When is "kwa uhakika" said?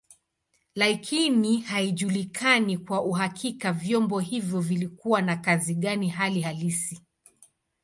2.77-3.73